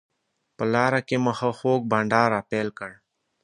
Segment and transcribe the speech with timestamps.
[0.57, 2.91] په لاره کې مو ښه خوږ بانډار راپیل کړ.